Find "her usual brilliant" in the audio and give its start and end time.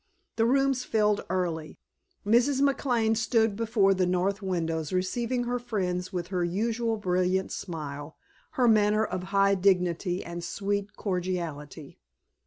6.29-7.51